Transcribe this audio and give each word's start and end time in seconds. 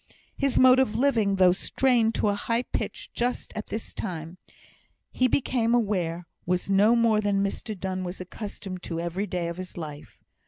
His 0.35 0.57
mode 0.57 0.79
of 0.79 0.95
living, 0.95 1.35
though 1.35 1.51
strained 1.51 2.15
to 2.15 2.29
a 2.29 2.33
high 2.33 2.63
pitch 2.63 3.11
just 3.13 3.53
at 3.55 3.67
this 3.67 3.93
time, 3.93 4.39
he 5.11 5.27
became 5.27 5.75
aware 5.75 6.25
was 6.43 6.71
no 6.71 6.95
more 6.95 7.21
than 7.21 7.43
Mr 7.43 7.79
Donne 7.79 8.03
was 8.03 8.19
accustomed 8.19 8.81
to 8.81 8.99
every 8.99 9.27
day 9.27 9.47
of 9.47 9.57
his 9.57 9.77
life. 9.77 10.17